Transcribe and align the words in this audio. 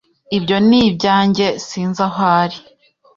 Ibyo 0.37 0.57
ni 0.67 0.79
ibyanjye. 0.89 1.45
Sinzi 1.67 2.01
aho 2.07 2.19
ari. 2.41 2.57